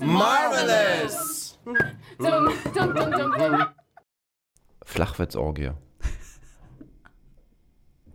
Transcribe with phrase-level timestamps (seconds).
[0.00, 1.58] Marvelous!
[4.84, 5.72] Flachwitzorgie.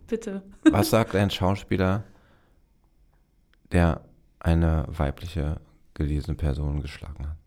[0.06, 0.42] Bitte.
[0.70, 2.04] Was sagt ein Schauspieler,
[3.72, 4.02] der
[4.40, 5.60] eine weibliche
[5.94, 7.43] gelesene Person geschlagen hat?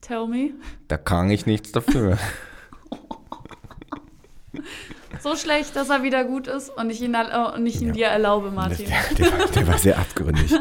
[0.00, 0.50] Tell me.
[0.88, 2.18] Da kann ich nichts dafür.
[5.22, 7.92] So schlecht, dass er wieder gut ist und ich ihn, erla- und ich ihn Ja.
[7.94, 8.86] dir erlaube, Martin.
[8.86, 10.50] Der, der, war, der war sehr abgründig.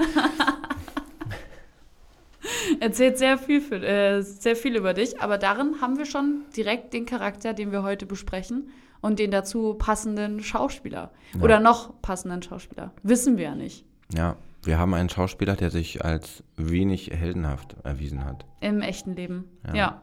[2.80, 6.94] Erzählt sehr viel, für, äh, sehr viel über dich, aber darin haben wir schon direkt
[6.94, 8.70] den Charakter, den wir heute besprechen
[9.02, 11.12] und den dazu passenden Schauspieler.
[11.36, 11.42] Ja.
[11.42, 12.92] Oder noch passenden Schauspieler.
[13.04, 13.86] Wissen wir ja nicht.
[14.14, 18.46] Ja, wir haben einen Schauspieler, der sich als wenig heldenhaft erwiesen hat.
[18.60, 19.46] Im echten Leben.
[19.68, 19.76] Ja.
[19.76, 20.02] Ja.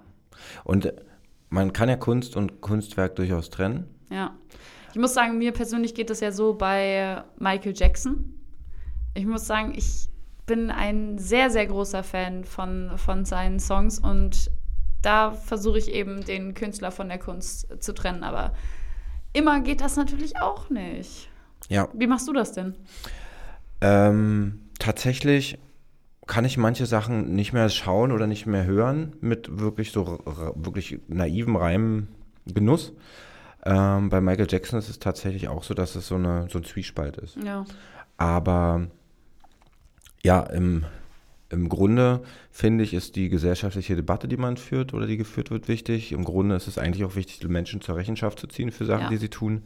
[0.65, 0.93] Und
[1.51, 3.87] man kann ja Kunst und Kunstwerk durchaus trennen.
[4.11, 4.35] Ja.
[4.93, 8.33] Ich muss sagen, mir persönlich geht es ja so bei Michael Jackson.
[9.15, 10.09] Ich muss sagen, ich
[10.47, 14.51] bin ein sehr, sehr großer Fan von, von seinen Songs und
[15.03, 18.25] da versuche ich eben den Künstler von der Kunst zu trennen.
[18.25, 18.55] Aber
[19.33, 21.29] immer geht das natürlich auch nicht.
[21.69, 22.75] Ja, Wie machst du das denn?
[23.81, 25.59] Ähm, tatsächlich
[26.27, 30.19] kann ich manche Sachen nicht mehr schauen oder nicht mehr hören mit wirklich so
[30.57, 32.09] wirklich naivem reinem
[32.47, 32.93] Genuss.
[33.65, 36.65] Ähm, bei Michael Jackson ist es tatsächlich auch so, dass es so, eine, so ein
[36.65, 37.37] Zwiespalt ist.
[37.37, 37.65] Ja.
[38.17, 38.89] Aber
[40.25, 40.85] ja, im,
[41.49, 45.69] im Grunde finde ich, ist die gesellschaftliche Debatte, die man führt oder die geführt wird,
[45.69, 46.13] wichtig.
[46.13, 49.05] Im Grunde ist es eigentlich auch wichtig, die Menschen zur Rechenschaft zu ziehen für Sachen,
[49.05, 49.09] Ja.
[49.11, 49.63] die sie tun.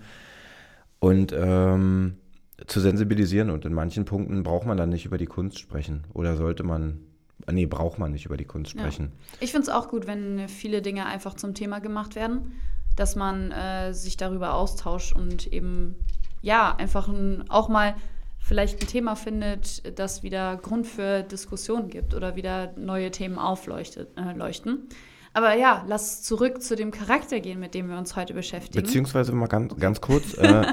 [0.98, 2.16] Und ähm,
[2.66, 3.50] zu sensibilisieren.
[3.50, 6.04] Und in manchen Punkten braucht man dann nicht über die Kunst sprechen.
[6.12, 7.00] Oder sollte man,
[7.46, 8.80] ah, nee, braucht man nicht über die Kunst Ja.
[8.80, 9.12] sprechen.
[9.40, 12.52] Ich finde es auch gut, wenn viele Dinge einfach zum Thema gemacht werden,
[12.96, 15.96] dass man äh, sich darüber austauscht und eben,
[16.42, 17.94] ja, einfach ein, auch mal
[18.38, 24.06] vielleicht ein Thema findet, das wieder Grund für Diskussionen gibt oder wieder neue Themen aufleuchten.
[24.16, 24.94] Äh.
[25.32, 28.84] Aber ja, lass zurück zu dem Charakter gehen, mit dem wir uns heute beschäftigen.
[28.84, 30.66] Beziehungsweise mal ganz, ganz kurz, äh,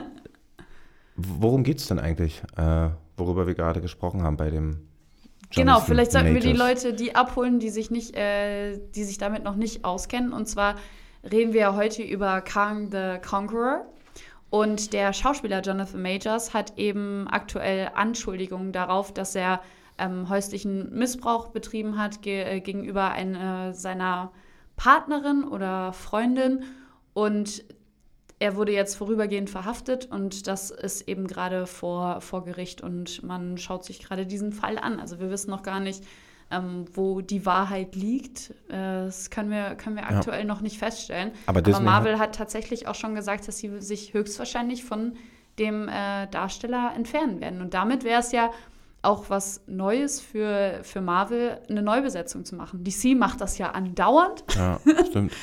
[1.17, 4.87] worum geht es denn eigentlich, äh, worüber wir gerade gesprochen haben bei dem
[5.49, 6.83] Genau, Jonathan vielleicht sollten wir die Majors?
[6.83, 10.33] Leute, die abholen, die sich nicht, äh, die sich damit noch nicht auskennen.
[10.33, 10.75] Und zwar
[11.23, 13.85] reden wir heute über Kang the Conqueror.
[14.49, 19.61] Und der Schauspieler Jonathan Majors hat eben aktuell Anschuldigungen darauf, dass er
[19.97, 24.31] ähm, häuslichen Missbrauch betrieben hat ge äh, gegenüber einer seiner
[24.75, 26.63] Partnerin oder Freundin.
[27.13, 27.63] Und
[28.39, 33.57] er wurde jetzt vorübergehend verhaftet und das ist eben gerade vor, vor Gericht und man
[33.57, 34.99] schaut sich gerade diesen Fall an.
[34.99, 36.03] Also wir wissen noch gar nicht,
[36.51, 38.51] ähm, wo die Wahrheit liegt.
[38.69, 40.17] Äh, das können wir, können wir Ja.
[40.17, 41.31] aktuell noch nicht feststellen.
[41.47, 45.13] Aber Aber Marvel hat tatsächlich auch schon gesagt, dass sie sich höchstwahrscheinlich von
[45.57, 47.61] dem äh, Darsteller entfernen werden.
[47.61, 48.51] Und damit wäre es ja
[49.01, 52.83] auch was Neues für, für Marvel, eine Neubesetzung zu machen.
[52.83, 54.43] DC macht das ja andauernd.
[54.55, 55.33] Ja, stimmt.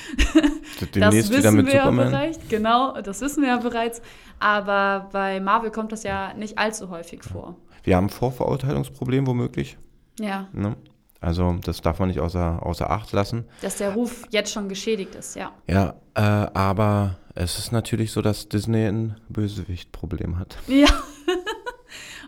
[0.80, 2.10] Das Demnächst wieder wissen mit wir ja Superman.
[2.10, 4.02] bereits, genau, das wissen wir ja bereits.
[4.40, 7.56] Aber bei Marvel kommt das ja nicht allzu häufig vor.
[7.84, 9.78] Wir haben ein Vorverurteilungsproblem womöglich.
[10.18, 10.76] Ja, Ne?
[11.20, 13.44] Also das darf man nicht außer, außer Acht lassen.
[13.62, 15.52] dass der Ruf jetzt schon geschädigt ist, ja.
[15.68, 20.58] Ja, äh, aber es ist natürlich so, dass Disney ein Bösewichtproblem hat.
[20.66, 20.88] Ja.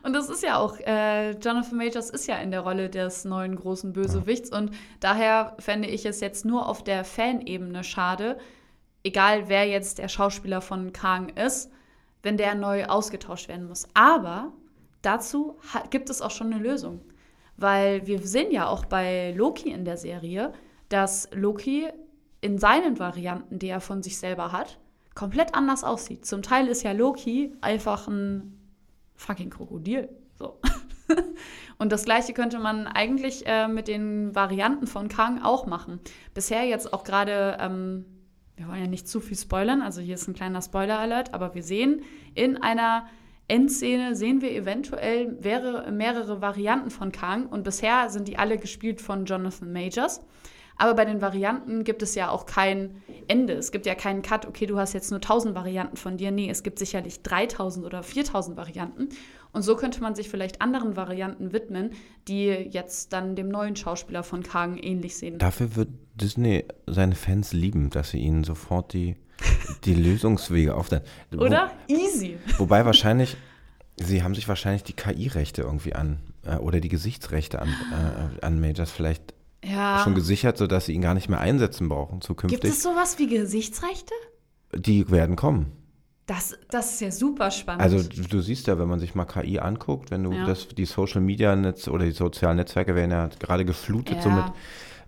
[0.02, 3.56] Und das ist ja auch, äh, Jonathan Majors ist ja in der Rolle des neuen
[3.56, 4.70] großen Bösewichts und
[5.00, 8.38] daher fände ich es jetzt nur auf der Fanebene schade,
[9.04, 11.70] egal wer jetzt der Schauspieler von Kang ist,
[12.22, 13.86] wenn der neu ausgetauscht werden muss.
[13.94, 14.52] Aber
[15.02, 15.58] dazu
[15.90, 17.00] gibt es auch schon eine Lösung.
[17.56, 20.52] Weil wir sehen ja auch bei Loki in der Serie,
[20.88, 21.88] dass Loki
[22.40, 24.78] in seinen Varianten, die er von sich selber hat,
[25.14, 26.26] komplett anders aussieht.
[26.26, 28.66] Zum Teil ist ja Loki einfach ein
[29.16, 30.09] fucking Krokodil.
[30.38, 30.59] So.
[31.78, 36.00] Und das gleiche könnte man eigentlich äh, mit den Varianten von Kang auch machen.
[36.34, 38.04] Bisher jetzt auch gerade, ähm,
[38.57, 41.63] wir wollen ja nicht zu viel spoilern, also hier ist ein kleiner Spoiler-Alert, aber wir
[41.63, 42.03] sehen
[42.34, 43.07] in einer
[43.48, 49.01] Endszene sehen wir eventuell wäre mehrere Varianten von Kang und bisher sind die alle gespielt
[49.01, 50.21] von Jonathan Majors.
[50.76, 53.54] Aber bei den Varianten gibt es ja auch kein Ende.
[53.54, 56.30] Es gibt ja keinen Cut, okay, du hast jetzt nur 1000 Varianten von dir.
[56.30, 59.08] Nee, es gibt sicherlich 3000 oder 4000 Varianten.
[59.52, 61.92] Und so könnte man sich vielleicht anderen Varianten widmen,
[62.28, 65.38] die jetzt dann dem neuen Schauspieler von Kang ähnlich sehen.
[65.38, 69.16] Dafür wird Disney seine Fans lieben, dass sie ihnen sofort die,
[69.84, 71.06] die Lösungswege aufzeigen.
[71.34, 71.72] Oder?
[71.88, 72.36] Easy.
[72.58, 73.38] Wo, wobei wahrscheinlich,
[73.96, 78.60] sie haben sich wahrscheinlich die KI-Rechte irgendwie an, äh, oder die Gesichtsrechte an, äh, an
[78.60, 79.32] Majors vielleicht
[79.68, 80.01] Ja.
[80.04, 82.60] schon gesichert, sodass sie ihn gar nicht mehr einsetzen brauchen zukünftig.
[82.60, 84.13] Gibt es sowas wie Gesichtsrechte?
[84.74, 85.72] Die werden kommen.
[86.27, 87.83] Das, das ist ja super spannend.
[87.83, 90.45] Also du, du siehst ja, wenn man sich mal KI anguckt, wenn du Ja.
[90.45, 94.34] das, die Social Media Netz oder die sozialen Netzwerke werden ja gerade geflutet so Ja.
[94.36, 94.53] mit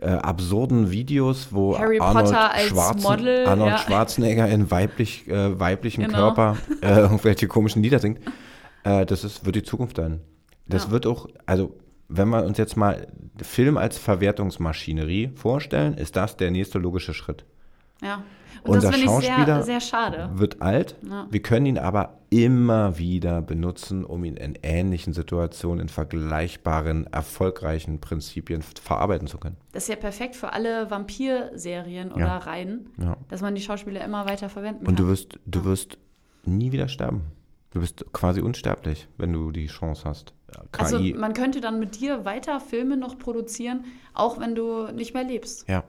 [0.00, 2.28] äh, absurden Videos, wo Harry Arnold,
[2.68, 3.78] Schwarzen, Model, Arnold ja.
[3.78, 6.16] Schwarzenegger in weiblich, äh, weiblichen Genau.
[6.18, 8.20] Körper äh, irgendwelche komischen Lieder singt.
[8.84, 10.20] Äh, das ist, wird die Zukunft sein.
[10.68, 11.74] Das wird auch, also
[12.08, 13.06] wenn wir uns jetzt mal
[13.42, 17.44] Film als Verwertungsmaschinerie vorstellen, ist das der nächste logische Schritt.
[18.02, 18.22] ja.
[18.64, 20.30] Und Unser das finde ich Schauspieler sehr, sehr schade.
[20.34, 20.96] wird alt.
[21.08, 21.28] Ja.
[21.30, 28.00] Wir können ihn aber immer wieder benutzen, um ihn in ähnlichen Situationen, in vergleichbaren, erfolgreichen
[28.00, 29.56] Prinzipien verarbeiten zu können.
[29.72, 32.38] Das ist ja perfekt für alle Vampir-Serien oder Ja.
[32.38, 33.16] Reihen, Ja.
[33.28, 34.96] dass man die Schauspieler immer weiter verwenden Und kann.
[34.96, 35.96] du wirst, du wirst
[36.44, 37.22] nie wieder sterben.
[37.70, 40.34] Du bist quasi unsterblich, wenn du die Chance hast.
[40.72, 40.80] KI.
[40.82, 43.84] also man könnte dann mit dir weiter Filme noch produzieren,
[44.14, 45.68] auch wenn du nicht mehr lebst.
[45.68, 45.84] ja,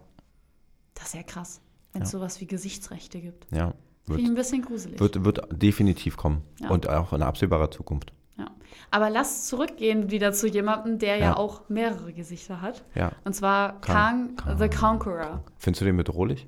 [0.95, 1.61] Das ist ja krass,
[1.93, 2.19] wenn es Ja.
[2.19, 3.47] sowas wie Gesichtsrechte gibt.
[3.51, 3.73] ja.
[4.05, 4.99] Finde ich ein Wird, bisschen gruselig.
[4.99, 6.41] wird, wird definitiv kommen.
[6.59, 6.69] Ja.
[6.71, 8.11] Und auch in absehbarer Zukunft.
[8.39, 8.47] Ja.
[8.89, 11.37] Aber lass zurückgehen wieder zu jemandem, der ja, Ja.
[11.37, 12.83] auch mehrere Gesichter hat.
[12.95, 13.11] Ja.
[13.23, 15.43] Und zwar Kang, Kang- the Conqueror.
[15.59, 16.47] Findest du den bedrohlich?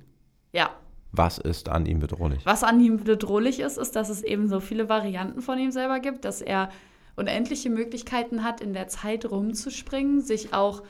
[0.53, 0.71] Ja.
[1.11, 2.43] Was ist an ihm bedrohlich?
[2.47, 5.99] Was an ihm bedrohlich ist, ist, dass es eben so viele Varianten von ihm selber
[5.99, 6.69] gibt, dass er
[7.21, 10.81] unendliche Möglichkeiten hat, in der Zeit rumzuspringen, sich auch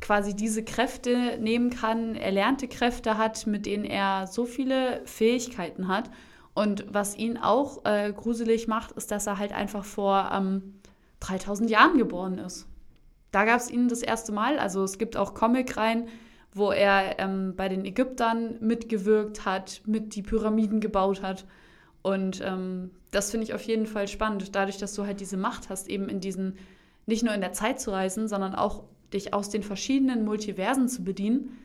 [0.00, 6.10] quasi diese Kräfte nehmen kann, erlernte Kräfte hat, mit denen er so viele Fähigkeiten hat.
[6.54, 10.74] Und was ihn auch äh, gruselig macht, ist, dass er halt einfach vor ähm,
[11.20, 12.66] 3000 Jahren geboren ist.
[13.32, 14.58] Da gab es ihn das erste Mal.
[14.58, 16.08] Also es gibt auch Comic-Reihen,
[16.52, 21.46] wo er ähm, bei den Ägyptern mitgewirkt hat, mit die Pyramiden gebaut hat.
[22.02, 25.68] Und ähm, das finde ich auf jeden Fall spannend, dadurch, dass du halt diese Macht
[25.68, 26.58] hast, eben in diesen,
[27.06, 31.04] nicht nur in der Zeit zu reisen, sondern auch dich aus den verschiedenen Multiversen zu
[31.04, 31.58] bedienen.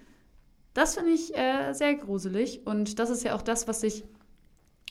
[0.73, 2.61] Das finde ich äh, sehr gruselig.
[2.65, 4.03] Und das ist ja auch das, was ich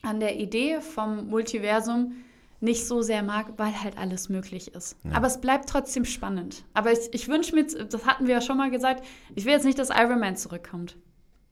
[0.03, 2.13] an der Idee vom Multiversum
[2.61, 4.97] nicht so sehr mag, weil halt alles möglich ist.
[5.13, 6.65] Aber es bleibt trotzdem spannend.
[6.73, 9.05] Aber ich, ich wünsche mir, das hatten wir ja schon mal gesagt,
[9.35, 10.97] ich will jetzt nicht, dass Iron Man zurückkommt.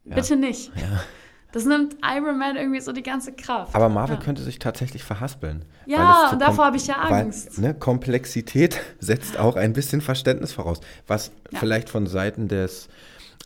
[0.05, 0.15] Ja.
[0.15, 0.73] Bitte nicht.
[0.77, 1.01] Ja.
[1.55, 3.77] Das nimmt Iron Man irgendwie so die ganze Kraft.
[3.77, 4.21] Aber Marvel ja.
[4.21, 5.65] könnte sich tatsächlich verhaspeln.
[5.87, 7.57] Ja, und davor habe ich ja Angst.
[7.57, 11.61] Weil, ne, Komplexität setzt auch ein bisschen Verständnis voraus, was Ja.
[11.61, 12.89] vielleicht von Seiten des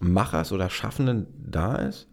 [0.01, 2.09] Machers oder Schaffenden da ist,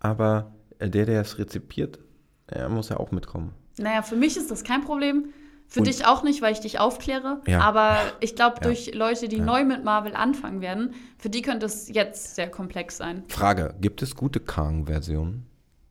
[0.00, 1.98] aber der, der es rezipiert,
[2.46, 3.54] er muss ja auch mitkommen.
[3.78, 5.32] Naja, für mich ist das kein Problem.
[5.70, 7.42] Für Und- dich auch nicht, weil ich dich aufkläre.
[7.46, 7.60] Ja.
[7.60, 8.62] Aber ich glaube, Ja.
[8.62, 9.44] durch Leute, die Ja.
[9.44, 13.22] neu mit Marvel anfangen werden, für die könnte es jetzt sehr komplex sein.
[13.28, 15.46] Frage, gibt es gute Kang-Versionen?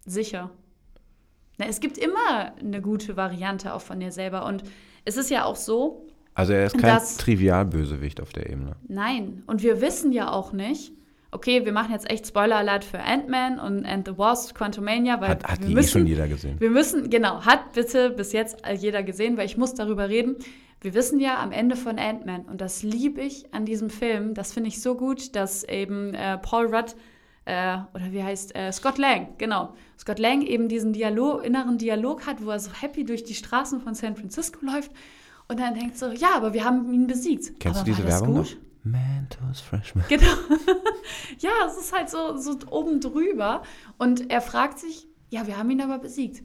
[0.05, 0.49] Sicher.
[1.59, 4.45] Na, es gibt immer eine gute Variante auch von dir selber.
[4.45, 4.63] Und
[5.05, 6.03] es ist ja auch so,
[6.33, 8.75] Also er ist kein Das- Trivialbösewicht auf der Ebene.
[8.87, 9.41] nein.
[9.47, 10.91] Und wir wissen ja auch nicht,
[11.37, 15.43] okay, wir machen jetzt echt Spoiler-Alert für Ant-Man und And the Wasp, Quantumania, weil Hat,
[15.43, 16.59] hat wir die eh müssen, schon jeder gesehen.
[16.59, 20.35] Wir müssen, genau, hat bitte bis jetzt jeder gesehen, weil ich muss darüber reden.
[20.81, 24.51] Wir wissen ja am Ende von Ant-Man, und das liebe ich an diesem Film, das
[24.51, 26.95] finde ich so gut, dass eben äh, Paul Rudd,
[27.45, 32.25] äh, oder wie heißt, äh, Scott Lang, genau, Scott Lang eben diesen Dialog, inneren Dialog
[32.25, 34.91] hat, wo er so happy durch die Straßen von San Francisco läuft
[35.47, 37.59] und dann denkt so, ja, aber wir haben ihn besiegt.
[37.59, 38.37] Kennst aber du diese Werbung gut?
[38.37, 38.66] noch?
[38.91, 40.05] Mentos Freshman.
[40.09, 40.25] Genau.
[41.39, 43.63] ja, es ist halt so, so oben drüber.
[43.97, 46.43] Und er fragt sich, ja, wir haben ihn aber besiegt.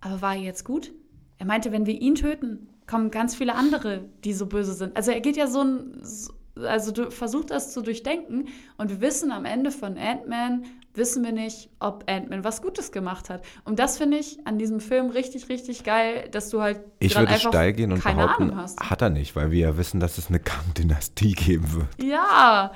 [0.00, 0.92] Aber war er jetzt gut?
[1.38, 4.96] Er meinte, wenn wir ihn töten, kommen ganz viele andere, die so böse sind.
[4.96, 9.00] Also er geht ja so ein, so- also du versucht das zu durchdenken und wir
[9.00, 10.64] wissen am Ende von Ant-Man,
[10.96, 13.42] wissen wir nicht, ob Ant-Man was Gutes gemacht hat.
[13.64, 17.28] Und das finde ich an diesem Film richtig, richtig geil, dass du halt Ich würde
[17.32, 18.80] einfach steil gehen und keine behaupten, Ahnung hast.
[18.80, 21.88] hat er nicht, weil wir ja wissen, dass es eine Kang-Dynastie geben wird.
[22.02, 22.72] Ja,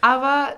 [0.00, 0.48] aber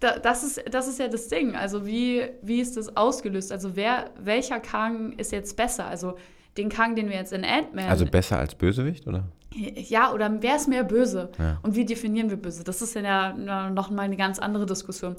[0.00, 1.54] da, das, ist, das ist ja das Ding.
[1.56, 3.50] Also wie, wie ist das ausgelöst?
[3.52, 5.86] Also wer, welcher Kang ist jetzt besser?
[5.86, 6.16] Also
[6.56, 7.86] den Kang, den wir jetzt in Ant-Man...
[7.86, 9.24] Also besser als Bösewicht, oder?
[9.54, 11.30] ja, oder wer ist mehr böse?
[11.38, 11.58] Ja.
[11.62, 12.62] Und wie definieren wir böse?
[12.64, 15.16] Das ist ja na- noch mal eine ganz andere Diskussion.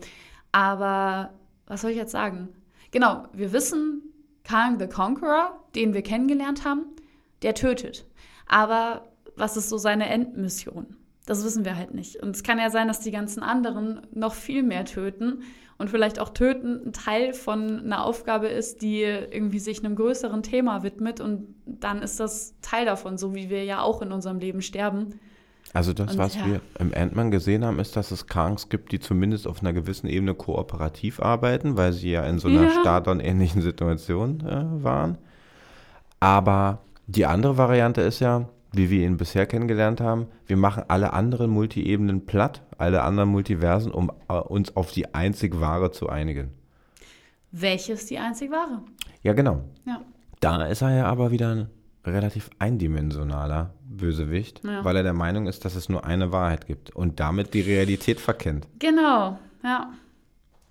[0.51, 1.31] Aber
[1.69, 2.49] was soll ich jetzt sagen?
[2.91, 4.01] Genau, wir wissen,
[4.43, 6.87] Kang the Conqueror, den wir kennengelernt haben,
[7.43, 8.05] der tötet.
[8.47, 9.07] Aber
[9.37, 10.97] was ist so seine Endmission?
[11.25, 12.17] Das wissen wir halt nicht.
[12.17, 15.43] Und es kann ja sein, dass die ganzen anderen noch viel mehr töten
[15.77, 20.41] und vielleicht auch töten ein Teil von einer Aufgabe ist, die irgendwie sich einem größeren
[20.41, 24.39] Thema widmet und dann ist das Teil davon, so wie wir ja auch in unserem
[24.39, 25.19] Leben sterben.
[25.73, 26.45] Also das, Und was ja.
[26.45, 30.07] wir im Ant-Man gesehen haben, ist, dass es Kangs gibt, die zumindest auf einer gewissen
[30.07, 32.71] Ebene kooperativ arbeiten, weil sie ja in so einer Ja.
[32.81, 35.17] Stardon-ähnlichen Situation äh, waren.
[36.19, 41.13] Aber die andere Variante ist ja, wie wir ihn bisher kennengelernt haben, wir machen alle
[41.13, 46.49] anderen Multi-Ebenen platt, alle anderen Multiversen, um äh, uns auf die einzig wahre zu einigen.
[47.51, 48.81] Welches die einzig wahre?
[49.23, 49.63] Ja, genau.
[49.85, 50.01] Ja.
[50.39, 51.67] Da ist er ja aber wieder
[52.05, 54.83] relativ eindimensionaler Bösewicht, Ja.
[54.85, 58.19] weil er der Meinung ist, dass es nur eine Wahrheit gibt und damit die Realität
[58.19, 58.67] verkennt.
[58.79, 59.91] Genau, ja.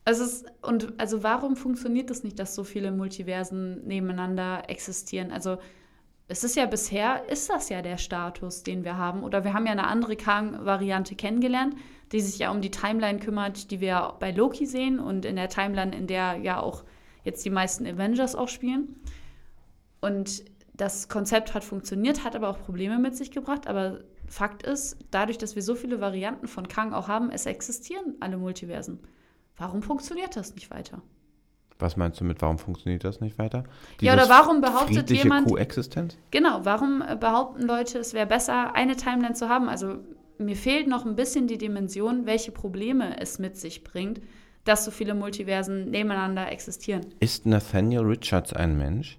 [0.04, 5.30] Also es, und also warum funktioniert das nicht, dass so viele Multiversen nebeneinander existieren?
[5.30, 5.58] Also
[6.28, 9.22] es ist ja bisher, ist das ja der Status, den wir haben.
[9.22, 11.74] Oder wir haben ja eine andere Kang-Variante kennengelernt,
[12.12, 15.50] die sich ja um die Timeline kümmert, die wir bei Loki sehen und in der
[15.50, 16.84] Timeline, in der ja auch
[17.24, 18.96] jetzt die meisten Avengers auch spielen.
[20.00, 20.42] Und
[20.78, 23.66] das Konzept hat funktioniert, hat aber auch Probleme mit sich gebracht.
[23.66, 28.14] Aber Fakt ist, dadurch, dass wir so viele Varianten von Kang auch haben, es existieren
[28.20, 29.00] alle Multiversen.
[29.56, 31.02] Warum funktioniert das nicht weiter?
[31.80, 33.64] Was meinst du mit, warum funktioniert das nicht weiter?
[34.00, 36.16] Ja, oder Dieses warum behauptet jemand- Koexistenz?
[36.30, 39.68] Genau, warum äh, behaupten Leute, es wäre besser, eine Timeline zu haben?
[39.68, 39.98] Also
[40.38, 44.20] mir fehlt noch ein bisschen die Dimension, welche Probleme es mit sich bringt,
[44.64, 47.06] dass so viele Multiversen nebeneinander existieren.
[47.20, 49.18] Ist Nathaniel Richards ein Mensch?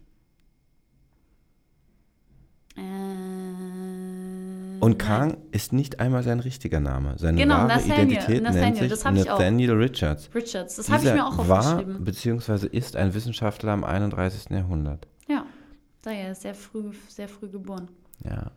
[4.80, 7.16] Und Kang ist nicht einmal sein richtiger Name.
[7.18, 9.26] Seine Genau, wahre Nathaniel, Identität Nathaniel, nennt sich.
[9.26, 10.30] Nathaniel Richards.
[10.34, 12.04] Richards, das habe ich mir auch war aufgeschrieben.
[12.04, 12.68] bzw.
[12.72, 14.50] ist ein Wissenschaftler im 31.
[14.52, 15.08] Jahrhundert.
[15.28, 15.46] Ja,
[16.02, 17.88] daher ist sehr früh, sehr früh geboren.
[18.24, 18.52] Ja.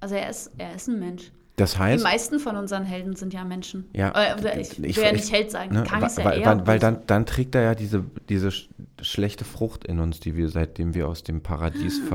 [0.00, 1.30] Also er ist, er ist ein Mensch.
[1.56, 3.84] Das Die heißt, meisten von unseren Helden sind ja Menschen.
[3.92, 5.74] Ja, Äh, oder ich, ich- will ja ich- nicht Held sagen.
[5.74, 6.46] ne, Kang ist ja weil, eher.
[6.46, 8.68] weil, weil dann, dann trägt er ja diese, diese sch-
[9.02, 12.00] schlechte Frucht in uns, die wir seitdem wir aus dem Paradies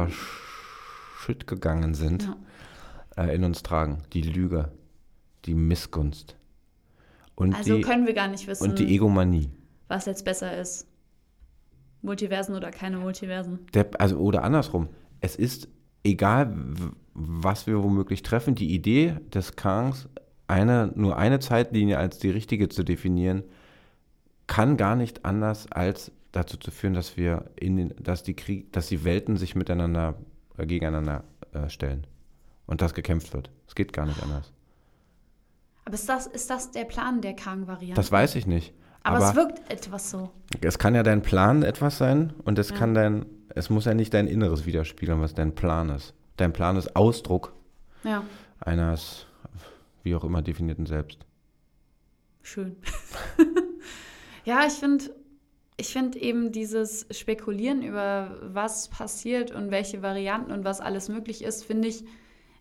[1.17, 2.31] verschütt gegangen sind,
[3.17, 4.03] äh, in uns tragen.
[4.13, 4.71] Die Lüge,
[5.45, 6.36] die Missgunst
[7.36, 9.50] und, also die, können wir gar nicht wissen, und die Egomanie.
[9.88, 10.88] was jetzt besser ist.
[12.01, 13.59] Multiversen oder keine Multiversen.
[13.74, 14.89] Der, also, oder andersrum.
[15.19, 15.67] Es ist
[16.03, 16.55] egal,
[17.13, 20.07] was wir womöglich treffen, die Idee des Kangs,
[20.47, 23.43] eine, nur eine Zeitlinie als die richtige zu definieren,
[24.45, 28.71] kann gar nicht anders als dazu zu führen, dass wir in den, dass die Krieg,
[28.71, 30.15] dass die Welten sich miteinander
[30.57, 31.23] äh, gegeneinander
[31.53, 32.05] äh, stellen
[32.65, 33.49] und dass gekämpft wird.
[33.67, 34.51] Es geht gar nicht anders.
[35.85, 37.95] Aber ist das, ist das der Plan der Kang-Variante?
[37.95, 38.73] Das weiß ich nicht.
[39.03, 40.31] aber, Aber, es wirkt etwas so.
[40.61, 42.75] es kann ja dein Plan etwas sein und es Ja.
[42.75, 46.13] kann dein, es muss ja nicht dein Inneres widerspiegeln, was dein Plan ist.
[46.35, 47.53] Dein Plan ist Ausdruck
[48.03, 48.23] Ja,
[48.59, 49.25] eines,
[50.03, 51.25] wie auch immer definierten Selbst.
[52.41, 52.75] schön.
[54.45, 55.05] ja, ich finde
[55.77, 61.43] ich find eben dieses Spekulieren über was passiert und welche Varianten und was alles möglich
[61.43, 62.03] ist, finde ich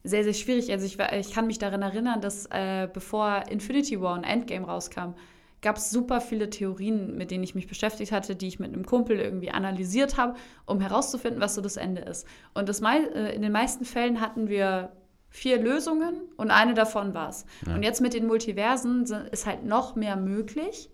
[0.04, 0.70] sehr, sehr schwierig.
[0.70, 5.14] Also ich, ich kann mich daran erinnern, dass äh, bevor Infinity War und Endgame rauskam,
[5.62, 8.84] gab es super viele Theorien, mit denen ich mich beschäftigt hatte, die ich mit einem
[8.84, 10.34] Kumpel irgendwie analysiert habe,
[10.66, 12.26] um herauszufinden, was so das Ende ist.
[12.52, 14.92] Und das äh, in den meisten Fällen hatten wir
[15.30, 17.46] vier Lösungen und eine davon war es.
[17.66, 20.88] Und jetzt mit den Multiversen ist halt noch mehr möglich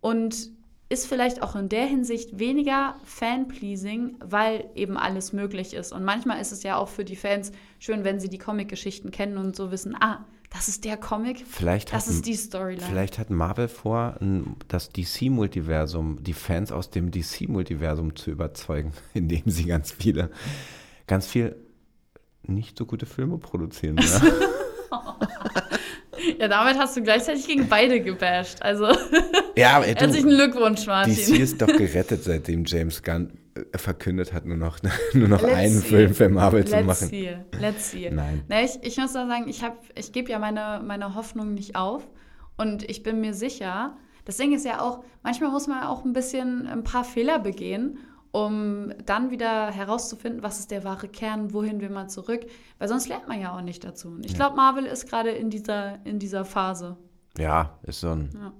[0.00, 0.57] und
[0.88, 5.92] ist vielleicht auch in der Hinsicht weniger Fan-pleasing, weil eben alles möglich ist.
[5.92, 9.36] Und manchmal ist es ja auch für die Fans schön, wenn sie die Comic-Geschichten kennen
[9.36, 12.80] und so wissen, ah, das ist der Comic, Vielleicht das hat, ist die Storyline.
[12.80, 14.18] vielleicht hat Marvel vor,
[14.68, 20.30] das DC-Multiversum, die Fans aus dem DC-Multiversum zu überzeugen, indem sie ganz viele,
[21.06, 21.54] ganz viel
[22.44, 23.98] nicht so gute Filme produzieren.
[23.98, 24.22] Ja,
[26.38, 28.60] Ja, damit hast du gleichzeitig gegen beide gebasht.
[28.60, 28.86] Also
[29.56, 31.14] ja ey, du, herzlichen Glückwunsch, Martin.
[31.14, 34.78] DC ist doch gerettet, seitdem James Gunn äh, verkündet hat, nur noch,
[35.12, 35.86] nur noch Let's einen see.
[35.88, 37.08] Film für Marvel zu Let's machen.
[37.08, 37.36] see.
[37.60, 38.10] Let's see.
[38.10, 38.42] Nein.
[38.48, 41.76] Na, ich, ich muss da sagen, ich, hab- ich gebe ja meine, meine Hoffnung nicht
[41.76, 42.08] auf.
[42.56, 46.12] Und ich bin mir sicher, das Ding ist ja auch, manchmal muss man auch ein
[46.12, 47.98] bisschen ein paar Fehler begehen,
[48.32, 52.46] um dann wieder herauszufinden, was ist der wahre Kern, wohin will man zurück.
[52.78, 54.08] Weil sonst lernt man ja auch nicht dazu.
[54.08, 56.96] Und ich glaube, Marvel ist gerade in dieser, in dieser Phase.
[57.38, 58.30] Ja, ist so ein.
[58.34, 58.52] Ja.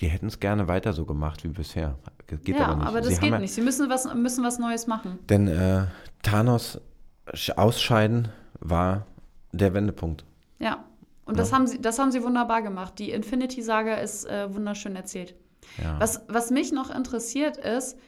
[0.00, 1.98] Die hätten es gerne weiter so gemacht wie bisher.
[2.26, 2.86] Geht ja, aber nicht.
[2.86, 3.54] aber das Sie geht ja- nicht.
[3.54, 5.18] Sie müssen was, müssen was Neues machen.
[5.28, 5.86] Denn äh,
[6.22, 6.80] Thanos
[7.28, 8.28] sch- ausscheiden
[8.60, 9.06] war
[9.52, 10.24] der Wendepunkt.
[10.58, 10.84] Ja.
[11.24, 12.98] Und das, haben sie, das haben sie wunderbar gemacht.
[12.98, 15.34] Die Infinity-Saga ist äh, wunderschön erzählt.
[15.82, 15.98] Ja.
[16.00, 17.98] Was, was mich noch interessiert ist,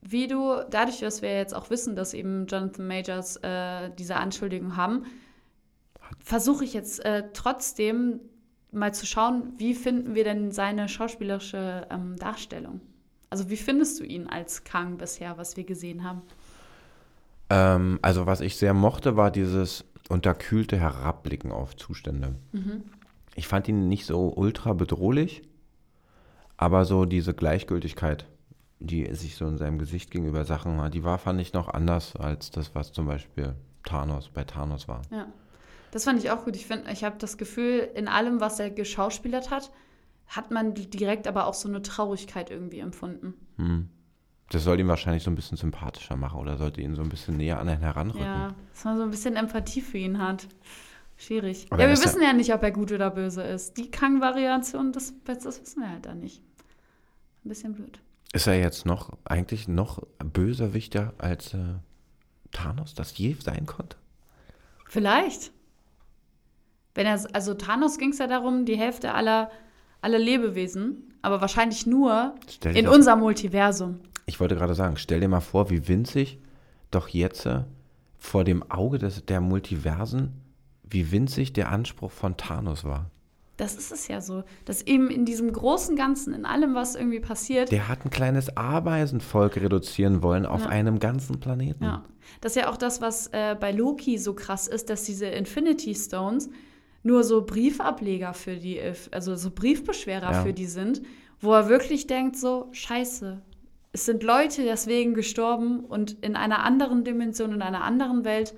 [0.00, 4.76] wie du, dadurch, dass wir jetzt auch wissen, dass eben Jonathan Majors äh, diese Anschuldigung
[4.76, 5.04] haben,
[6.22, 8.20] versuche ich jetzt äh, trotzdem
[8.70, 12.80] mal zu schauen, wie finden wir denn seine schauspielerische ähm, Darstellung?
[13.30, 16.22] Also wie findest du ihn als Kang bisher, was wir gesehen haben?
[17.50, 22.34] Ähm, also was ich sehr mochte, war dieses unterkühlte Herabblicken auf Zustände.
[23.34, 25.42] Ich fand ihn nicht so ultra bedrohlich,
[26.64, 28.26] aber so diese Gleichgültigkeit,
[28.78, 32.16] die sich so in seinem Gesicht gegenüber Sachen war, die war, fand ich noch anders
[32.16, 35.02] als das, was zum Beispiel Thanos bei Thanos war.
[35.10, 35.26] Ja.
[35.90, 36.56] Das fand ich auch gut.
[36.56, 39.72] Ich finde, ich habe das Gefühl, in allem, was er geschauspielert hat,
[40.26, 43.34] hat man direkt aber auch so eine Traurigkeit irgendwie empfunden.
[43.58, 43.90] Hm.
[44.48, 47.36] Das soll ihn wahrscheinlich so ein bisschen sympathischer machen oder sollte ihn so ein bisschen
[47.36, 48.24] näher an ihn heranrücken.
[48.24, 50.48] Ja, dass man so ein bisschen Empathie für ihn hat.
[51.16, 51.66] Schwierig.
[51.70, 53.76] Aber ja, wir wissen ja nicht, ob er gut oder böse ist.
[53.76, 56.42] Die Kang-Variation, das, das wissen wir halt da nicht.
[57.44, 58.00] Ein bisschen blöd.
[58.32, 61.74] Ist er jetzt noch, eigentlich noch böserwichter als äh,
[62.52, 63.96] Thanos, das je sein konnte?
[64.88, 65.52] Vielleicht.
[66.94, 69.50] Wenn er, also Thanos ging es ja darum, die Hälfte aller,
[70.00, 72.34] aller Lebewesen, aber wahrscheinlich nur
[72.64, 74.00] in unserem Multiversum.
[74.26, 76.38] Ich wollte gerade sagen, stell dir mal vor, wie winzig
[76.90, 77.64] doch jetzt äh,
[78.18, 80.32] vor dem Auge des, der Multiversen,
[80.82, 83.10] wie winzig der Anspruch von Thanos war.
[83.56, 87.20] Das ist es ja so, dass eben in diesem großen Ganzen, in allem, was irgendwie
[87.20, 90.68] passiert, Der hat ein kleines Ameisenvolk reduzieren wollen auf Ja.
[90.70, 91.84] einem ganzen Planeten.
[91.84, 92.02] Ja,
[92.40, 95.94] das ist ja auch das, was äh, bei Loki so krass ist, dass diese Infinity
[95.94, 96.50] Stones
[97.04, 100.42] nur so Briefableger für die, äh, also so Briefbeschwerer Ja.
[100.42, 101.02] für die sind,
[101.40, 103.40] wo er wirklich denkt so, scheiße,
[103.92, 108.52] es sind Leute deswegen gestorben und in einer anderen Dimension, in einer anderen Welt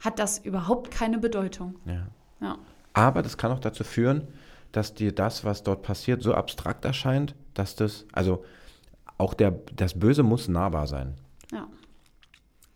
[0.00, 1.74] hat das überhaupt keine Bedeutung.
[1.84, 2.06] Ja.
[2.40, 2.58] Ja,
[2.92, 4.28] Aber das kann auch dazu führen,
[4.72, 8.44] dass dir das, was dort passiert, so abstrakt erscheint, dass das, also
[9.18, 11.14] auch der, das Böse muss nahbar sein.
[11.52, 11.68] ja.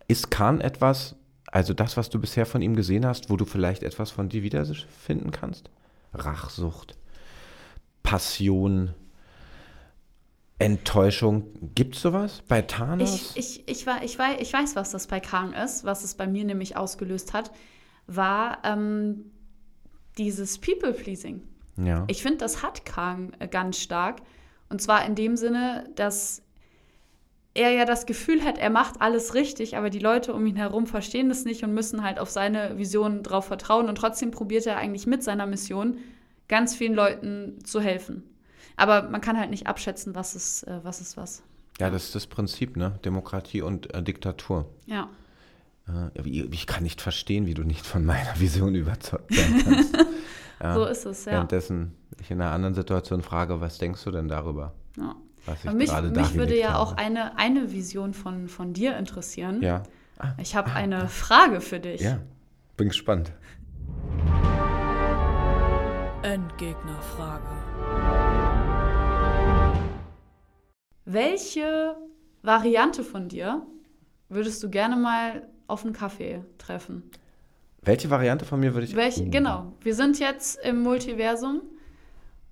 [0.09, 3.83] Ist Khan etwas, also das, was du bisher von ihm gesehen hast, wo du vielleicht
[3.83, 5.69] etwas von dir wiederfinden kannst?
[6.13, 6.95] Rachsucht,
[8.03, 8.93] Passion,
[10.59, 11.47] Enttäuschung.
[11.75, 13.33] Gibt es sowas bei Thanos?
[13.35, 16.15] Ich, ich, ich, war, ich, weiß, ich weiß, was das bei Kang ist, was es
[16.15, 17.51] bei mir nämlich ausgelöst hat,
[18.07, 19.25] war ähm,
[20.17, 21.41] dieses People-Pleasing.
[21.77, 22.05] ja.
[22.07, 24.21] Ich finde, das hat Kang äh, ganz stark.
[24.69, 26.41] Und zwar in dem Sinne, dass
[27.53, 30.85] er ja das Gefühl hat, er macht alles richtig, aber die Leute um ihn herum
[30.85, 33.89] verstehen das nicht und müssen halt auf seine Vision drauf vertrauen.
[33.89, 35.97] Und trotzdem probiert er eigentlich mit seiner Mission
[36.47, 38.23] ganz vielen Leuten zu helfen.
[38.75, 41.41] Aber man kann halt nicht abschätzen, was ist, äh, was ist was.
[41.79, 42.99] ja, das ist das Prinzip, ne?
[43.03, 44.69] Demokratie und äh, Diktatur.
[44.85, 45.09] Ja.
[46.25, 49.97] Ich kann nicht verstehen, wie du nicht von meiner Vision überzeugt sein kannst.
[50.59, 50.73] Ja.
[50.73, 51.33] So ist es, ja.
[51.33, 54.73] Währenddessen ich in einer anderen Situation frage, was denkst du denn darüber?
[54.97, 55.15] ja.
[55.45, 56.79] Was ich Aber mich, gerade mich würde ja habe?
[56.79, 59.61] auch eine, eine Vision von, von dir interessieren.
[59.61, 59.83] Ja.
[60.39, 62.01] Ich habe eine Frage für dich.
[62.01, 62.19] Ja.
[62.75, 63.31] Bin gespannt.
[66.23, 67.45] Endgegnerfrage.
[71.05, 71.95] Welche
[72.41, 73.61] Variante von dir
[74.27, 77.03] würdest du gerne mal auf einen Kaffee treffen?
[77.81, 78.95] Welche Variante von mir würde ich.
[78.95, 79.29] Welche, Oh.
[79.29, 79.73] genau.
[79.81, 81.61] Wir sind jetzt im Multiversum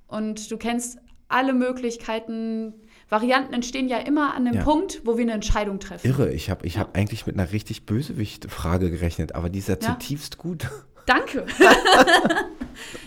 [0.07, 2.73] und du kennst alle Möglichkeiten.
[3.09, 4.63] Varianten entstehen ja immer an dem Ja.
[4.63, 6.07] Punkt, wo wir eine Entscheidung treffen.
[6.07, 9.75] Irre, ich habe ich hab eigentlich mit einer richtig Bösewicht-Frage gerechnet, aber die ist ja,
[9.75, 9.79] Ja.
[9.81, 10.67] zutiefst gut.
[11.05, 11.45] Danke.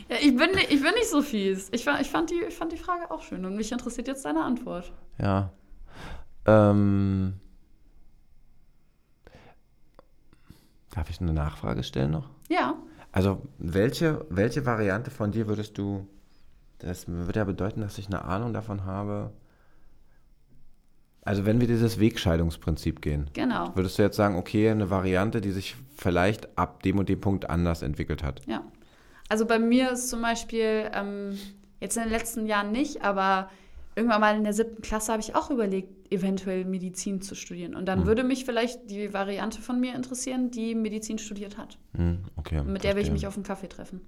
[0.08, 1.68] ja, ich, bin, ich bin nicht so fies.
[1.72, 4.42] Ich, ich, fand die, ich fand die Frage auch schön und mich interessiert jetzt deine
[4.44, 4.92] Antwort.
[5.20, 5.52] Ja.
[6.46, 7.34] Ähm.
[10.90, 12.30] Darf ich eine Nachfrage stellen noch?
[12.48, 12.74] Ja,
[13.12, 16.06] Also, welche, welche Variante von dir würdest du.
[16.78, 19.32] Das würde ja bedeuten, dass ich eine Ahnung davon habe.
[21.22, 23.74] Also, wenn wir dieses Wegscheidungsprinzip gehen, genau.
[23.74, 27.50] würdest du jetzt sagen, okay, eine Variante, die sich vielleicht ab dem und dem Punkt
[27.50, 28.40] anders entwickelt hat?
[28.46, 28.62] Ja.
[29.28, 31.38] Also bei mir ist zum Beispiel, ähm,
[31.80, 33.50] jetzt in den letzten Jahren nicht, aber
[33.98, 37.74] irgendwann mal in der siebten Klasse habe ich auch überlegt, eventuell Medizin zu studieren.
[37.74, 38.06] Und dann Hm.
[38.06, 41.78] würde mich vielleicht die Variante von mir interessieren, die Medizin studiert hat.
[41.94, 42.62] Hm, okay.
[42.62, 44.00] Mit der will ich mich auf einen Kaffee treffen.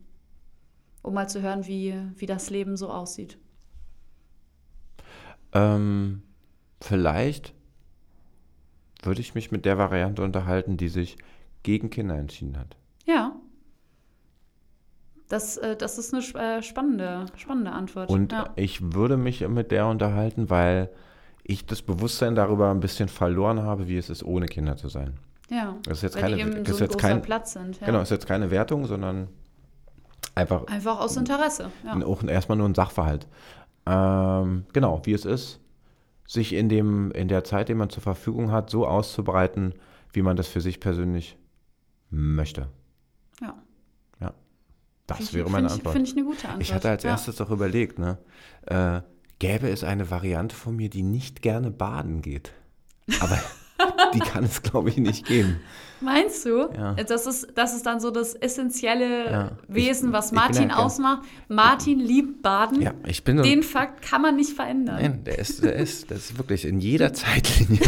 [1.02, 3.36] Um mal zu hören, wie, wie das Leben so aussieht.
[5.52, 6.22] Ähm,
[6.80, 7.52] vielleicht
[9.02, 11.16] würde ich mich mit der Variante unterhalten, die sich
[11.62, 12.76] gegen Kinder entschieden hat.
[13.06, 13.39] Ja.
[15.30, 18.10] Das, äh, das ist eine äh, spannende, spannende Antwort.
[18.10, 18.50] Und ja.
[18.56, 20.90] ich würde mich mit der unterhalten, weil
[21.44, 25.14] ich das Bewusstsein darüber ein bisschen verloren habe, wie es ist, ohne Kinder zu sein.
[25.48, 25.76] ja.
[25.84, 27.80] Das ist jetzt Weil keine, die eben das so jetzt kein, Platz sind.
[27.80, 27.86] Ja.
[27.86, 29.28] genau, ist jetzt keine Wertung, sondern
[30.34, 31.70] einfach Einfach aus Interesse.
[31.86, 31.94] Ja.
[32.04, 33.28] auch erstmal nur ein Sachverhalt.
[33.86, 35.60] Ähm, genau, wie es ist,
[36.26, 39.74] sich in dem, in der Zeit, die man zur Verfügung hat, so auszubreiten,
[40.12, 41.38] wie man das für sich persönlich
[42.10, 42.66] möchte.
[45.18, 45.94] Das Find wäre meine find Antwort.
[45.94, 46.62] Finde ich eine gute Antwort.
[46.62, 47.10] Ich hatte als ja.
[47.10, 48.18] erstes doch überlegt, ne?
[48.66, 49.00] Äh,
[49.38, 52.52] gäbe es eine Variante von mir, die nicht gerne baden geht.
[53.20, 53.38] Aber
[54.14, 55.60] die kann es, glaube ich, nicht geben.
[56.00, 56.68] Meinst du?
[56.74, 56.94] Ja.
[56.94, 59.50] Das, ist, das ist dann so das essentielle Ja.
[59.68, 61.22] Wesen, was ich Martin ja ausmacht.
[61.48, 62.80] Martin liebt Baden.
[62.80, 63.42] Ja, ich bin so.
[63.42, 64.96] Den Fakt kann man nicht verändern.
[65.00, 67.80] Nein, der ist, der ist, das ist wirklich in jeder Zeitlinie.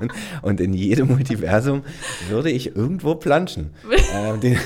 [0.00, 1.84] und, und in jedem Multiversum
[2.28, 3.74] würde ich irgendwo planschen.
[4.12, 4.58] ähm, den,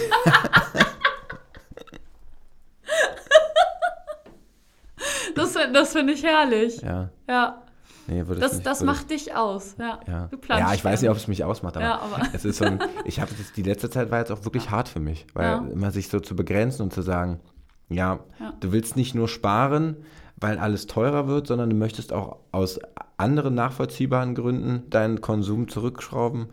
[5.73, 6.81] Das, finde ich herrlich.
[6.83, 7.63] ja, Ja,
[8.07, 9.77] nee, das, das macht dich aus.
[9.79, 10.31] Ja, Ja.
[10.49, 12.79] ja, ich weiß nicht, ob es mich ausmacht, aber, Ja, aber- es ist so ein,
[13.05, 16.09] ich habe die letzte Zeit war jetzt auch wirklich hart für mich, weil immer sich
[16.09, 17.41] so zu begrenzen und zu sagen,
[17.89, 18.21] ja,
[18.61, 19.97] du willst nicht nur sparen,
[20.37, 22.79] weil alles teurer wird, sondern du möchtest auch aus
[23.17, 26.49] anderen nachvollziehbaren Gründen deinen Konsum zurückschrauben.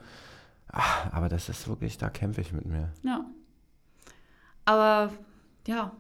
[0.72, 2.92] Ah, aber das ist wirklich, da kämpfe ich mit mir.
[3.04, 3.26] Ja.
[4.66, 5.12] Aber
[5.68, 5.92] ja,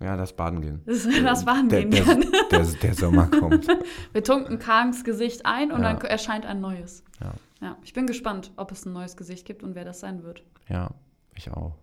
[0.00, 0.82] Ja, das Baden gehen.
[0.84, 2.16] das, das waren Der, gehen der,
[2.50, 3.66] der, der Sommer kommt.
[4.12, 5.92] Wir tunken Kangs Gesicht ein und Ja.
[5.94, 7.04] dann erscheint ein neues.
[7.20, 7.32] Ja.
[7.60, 10.42] Ja, ich bin gespannt, ob es ein neues Gesicht gibt und wer das sein wird.
[10.68, 10.90] Ja,
[11.36, 11.76] ich auch.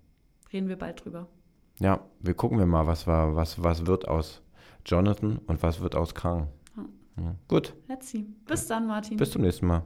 [0.51, 1.27] Reden wir bald drüber.
[1.79, 4.41] Ja, wir gucken wir mal, was, war, was, was wird aus
[4.85, 6.47] Jonathan und was wird aus Kang.
[7.15, 7.35] Ja.
[7.47, 8.25] Gut, Let's see.
[8.45, 9.15] Bis dann, Martin.
[9.15, 9.83] bis zum nächsten Mal.